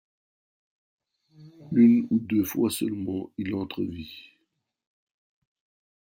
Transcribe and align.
Une 1.73 2.07
ou 2.09 2.17
deux 2.17 2.43
fois 2.43 2.71
seulement, 2.71 3.29
il 3.37 3.53
entrevit… 3.53 4.31